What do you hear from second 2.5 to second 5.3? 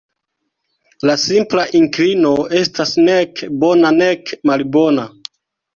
estas nek bona nek malbona.